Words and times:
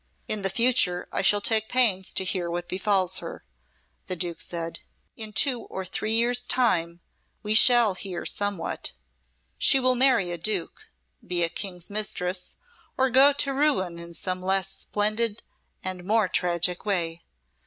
"In 0.27 0.41
the 0.41 0.49
future 0.49 1.07
I 1.11 1.21
shall 1.21 1.41
take 1.41 1.69
pains 1.69 2.11
to 2.15 2.23
hear 2.23 2.49
what 2.49 2.67
befalls 2.67 3.19
her," 3.19 3.45
the 4.07 4.15
Duke 4.15 4.41
said. 4.41 4.79
"In 5.15 5.31
two 5.31 5.61
or 5.65 5.85
three 5.85 6.13
years' 6.13 6.47
time 6.47 7.01
we 7.43 7.53
shall 7.53 7.93
hear 7.93 8.25
somewhat. 8.25 8.93
She 9.59 9.79
will 9.79 9.93
marry 9.93 10.31
a 10.31 10.39
duke 10.39 10.87
be 11.23 11.43
a 11.43 11.49
King's 11.49 11.91
mistress, 11.91 12.55
or 12.97 13.11
go 13.11 13.31
to 13.31 13.53
ruin 13.53 13.99
in 13.99 14.15
some 14.15 14.41
less 14.41 14.71
splendid 14.71 15.43
and 15.83 16.03
more 16.03 16.27
tragic 16.27 16.83
way. 16.83 17.21